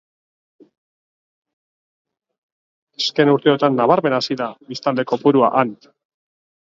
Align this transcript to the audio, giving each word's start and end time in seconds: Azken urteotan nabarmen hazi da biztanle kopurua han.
Azken 3.01 3.33
urteotan 3.33 3.77
nabarmen 3.81 4.15
hazi 4.21 4.39
da 4.41 4.47
biztanle 4.71 5.05
kopurua 5.13 5.51
han. 5.61 5.75